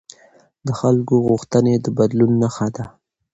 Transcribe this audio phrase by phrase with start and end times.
[0.65, 2.85] د خلکو غوښتنې د بدلون نښه ده